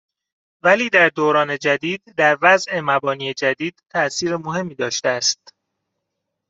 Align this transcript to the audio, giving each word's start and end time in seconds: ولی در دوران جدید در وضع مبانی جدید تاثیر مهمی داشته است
ولی 0.63 0.89
در 0.89 1.09
دوران 1.15 1.57
جدید 1.57 2.01
در 2.17 2.37
وضع 2.41 2.79
مبانی 2.79 3.33
جدید 3.33 3.83
تاثیر 3.89 4.35
مهمی 4.37 4.75
داشته 4.75 5.09
است 5.09 5.53